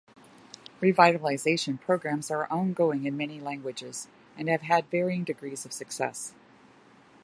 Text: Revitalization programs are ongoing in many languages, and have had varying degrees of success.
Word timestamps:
Revitalization 0.81 1.79
programs 1.79 2.31
are 2.31 2.51
ongoing 2.51 3.05
in 3.05 3.15
many 3.15 3.39
languages, 3.39 4.07
and 4.35 4.49
have 4.49 4.63
had 4.63 4.89
varying 4.89 5.23
degrees 5.23 5.63
of 5.63 5.71
success. 5.71 6.33